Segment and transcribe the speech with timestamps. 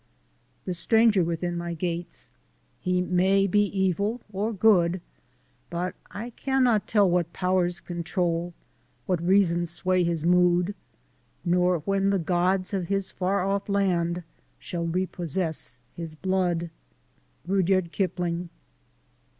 [0.65, 2.31] The Stranger within my gates,
[2.79, 4.99] He may be evil or good,
[5.69, 8.55] But I cannot tell what powers control
[9.05, 10.73] What reasons sway his mood;
[11.45, 14.23] Nor when the gods of his far off land
[14.57, 16.71] Shall repossess his blood.
[17.45, 18.49] Rudyard Kipling.